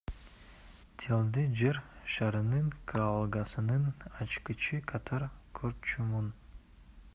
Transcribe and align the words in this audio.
Тилди 1.01 1.43
Жер 1.59 1.79
шарынын 2.13 2.71
каалгасынын 2.93 3.85
ачкычы 4.25 4.83
катары 4.93 5.31
көрчүмүн. 5.63 6.35